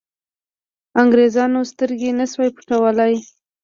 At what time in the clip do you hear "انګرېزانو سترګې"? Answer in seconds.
1.01-2.11